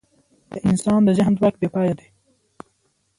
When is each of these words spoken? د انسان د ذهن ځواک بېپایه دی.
د 0.51 0.53
انسان 0.69 0.99
د 1.03 1.09
ذهن 1.17 1.33
ځواک 1.37 1.55
بېپایه 1.61 1.93
دی. 1.99 2.07